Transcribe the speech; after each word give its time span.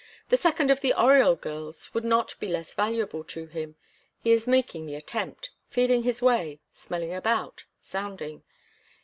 The 0.29 0.35
second 0.35 0.71
of 0.71 0.81
the 0.81 0.95
Oriol 0.97 1.39
girls 1.39 1.93
would 1.93 2.03
not 2.03 2.33
be 2.39 2.47
less 2.47 2.73
valuable 2.73 3.23
to 3.25 3.45
him. 3.45 3.75
He 4.23 4.31
is 4.31 4.47
making 4.47 4.87
the 4.87 4.95
attempt, 4.95 5.51
feeling 5.69 6.01
his 6.01 6.23
way, 6.23 6.59
smelling 6.71 7.13
about, 7.13 7.65
sounding. 7.79 8.41